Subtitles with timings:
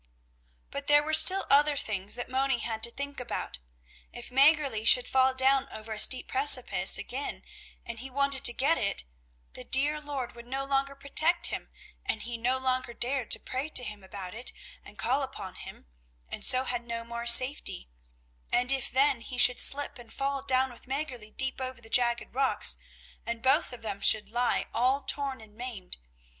[0.71, 3.59] But there were still other things that Moni had to think about.
[4.11, 7.43] If Mäggerli should fall down over a steep precipice again,
[7.85, 9.03] and he wanted to get it,
[9.53, 11.69] the dear Lord would no longer protect him,
[12.03, 14.51] and he no longer dared to pray to Him about it
[14.83, 15.85] and call upon Him,
[16.27, 17.87] and so had no more safety;
[18.51, 22.33] and if then he should slip and fall down with Mäggerli deep over the jagged,
[22.33, 22.79] rocks,
[23.23, 25.97] and both of them should lie all torn and maimed!